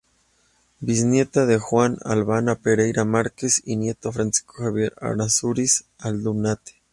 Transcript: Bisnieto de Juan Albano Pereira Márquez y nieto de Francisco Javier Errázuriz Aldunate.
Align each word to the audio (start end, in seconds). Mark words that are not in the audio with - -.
Bisnieto 0.79 1.45
de 1.45 1.59
Juan 1.59 1.99
Albano 2.03 2.55
Pereira 2.59 3.05
Márquez 3.05 3.61
y 3.65 3.75
nieto 3.75 4.09
de 4.09 4.13
Francisco 4.13 4.53
Javier 4.63 4.95
Errázuriz 4.99 5.83
Aldunate. 5.99 6.73